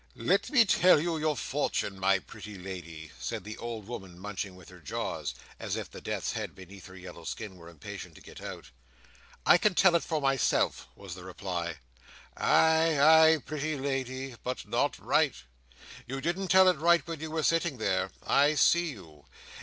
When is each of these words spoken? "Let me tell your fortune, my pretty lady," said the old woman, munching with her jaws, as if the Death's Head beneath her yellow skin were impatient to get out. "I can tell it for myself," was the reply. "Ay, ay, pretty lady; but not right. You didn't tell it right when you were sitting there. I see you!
"Let 0.15 0.49
me 0.49 0.65
tell 0.65 0.99
your 0.99 1.37
fortune, 1.37 1.99
my 1.99 2.17
pretty 2.17 2.57
lady," 2.57 3.11
said 3.19 3.43
the 3.43 3.55
old 3.59 3.85
woman, 3.85 4.17
munching 4.17 4.55
with 4.55 4.69
her 4.69 4.79
jaws, 4.79 5.35
as 5.59 5.75
if 5.75 5.91
the 5.91 6.01
Death's 6.01 6.31
Head 6.31 6.55
beneath 6.55 6.87
her 6.87 6.95
yellow 6.95 7.23
skin 7.23 7.55
were 7.55 7.69
impatient 7.69 8.15
to 8.15 8.21
get 8.21 8.41
out. 8.41 8.71
"I 9.45 9.59
can 9.59 9.75
tell 9.75 9.93
it 9.95 10.01
for 10.01 10.19
myself," 10.19 10.87
was 10.95 11.13
the 11.13 11.23
reply. 11.23 11.75
"Ay, 12.35 12.99
ay, 12.99 13.37
pretty 13.45 13.77
lady; 13.77 14.33
but 14.43 14.67
not 14.67 14.97
right. 14.97 15.35
You 16.07 16.19
didn't 16.19 16.47
tell 16.47 16.67
it 16.67 16.79
right 16.79 17.05
when 17.05 17.19
you 17.19 17.29
were 17.29 17.43
sitting 17.43 17.77
there. 17.77 18.09
I 18.25 18.55
see 18.55 18.89
you! 18.93 19.25